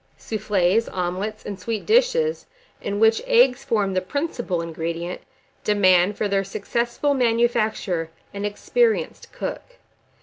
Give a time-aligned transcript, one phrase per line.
[0.17, 0.81] 1388.
[0.83, 2.45] SOUFFLES, OMELETS, AND SWEET DISHES,
[2.81, 5.21] in which eggs form the principal ingredient,
[5.63, 9.77] demand, for their successful manufacture, an experienced cook.